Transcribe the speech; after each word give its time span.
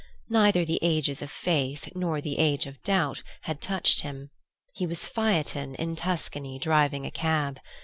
Neither 0.29 0.65
the 0.65 0.79
Ages 0.81 1.21
of 1.21 1.29
Faith 1.29 1.89
nor 1.93 2.21
the 2.21 2.39
Age 2.39 2.65
of 2.65 2.81
Doubt 2.81 3.21
had 3.41 3.61
touched 3.61 3.99
him; 3.99 4.31
he 4.73 4.87
was 4.87 5.05
Phaethon 5.05 5.75
in 5.75 5.95
Tuscany 5.95 6.57
driving 6.57 7.05
a 7.05 7.11
cab. 7.11 7.59